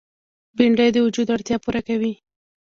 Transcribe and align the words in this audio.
بېنډۍ 0.57 0.89
د 0.93 0.97
وجود 1.05 1.27
اړتیا 1.35 1.57
پوره 1.63 1.81
کوي 1.87 2.13